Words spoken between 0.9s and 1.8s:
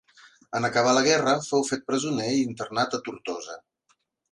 la guerra fou